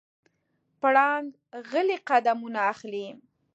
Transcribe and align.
پړانګ 0.79 1.27
غلی 1.69 1.97
قدمونه 2.09 2.59
اخلي. 2.71 3.07